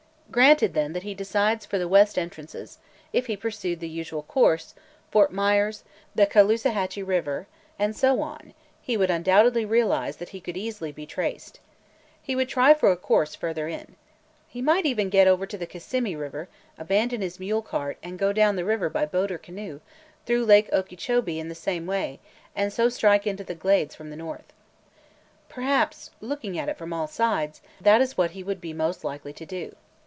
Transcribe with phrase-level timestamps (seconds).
[0.31, 2.77] Granted, then, that he decides for the west entrances;
[3.11, 4.73] if he pursued the usual course,
[5.11, 5.83] Fort Myers,
[6.15, 11.05] the Caloosahatchee River, and so on, he would undoubtedly realize that he could easily be
[11.05, 11.59] traced.
[12.23, 13.97] He would try for a course further in.
[14.47, 16.47] He might even get over to the Kissimmee River,
[16.77, 19.81] abandon his mule cart, and go down the river by boat or canoe,
[20.25, 22.21] through Lake Okeechobee in the same way,
[22.55, 24.53] and so strike into the Glades from the north.
[25.49, 29.33] Perhaps, looking at it from all sides, that is what he would be most likely
[29.33, 29.75] to do.